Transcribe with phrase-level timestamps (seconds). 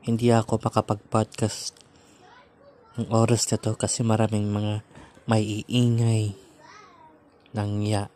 [0.00, 1.76] hindi ako makapag-podcast
[2.96, 4.80] ng oras na to kasi maraming mga
[5.28, 6.32] may iingay
[7.52, 8.08] ng ya.